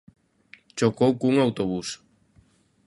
Chocou 0.77 1.11
cun 1.19 1.35
autobús. 1.45 1.89